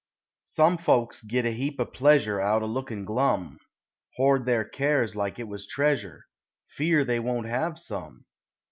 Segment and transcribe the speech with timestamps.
[0.41, 3.59] Some folks git a heap o' pleasure Out o' lookin' glum;
[4.17, 6.25] Hoard their cares like it was treasure
[6.69, 8.25] Fear they won't have some.